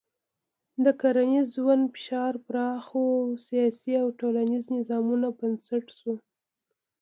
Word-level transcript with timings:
د 0.83 0.85
کرنیز 1.01 1.47
ژوند 1.55 1.83
فشار 1.95 2.33
پراخو 2.47 3.05
سیاسي 3.47 3.93
او 4.01 4.07
ټولنیزو 4.19 4.69
نظامونو 4.79 5.27
بنسټ 5.39 5.85
شو. 5.99 6.13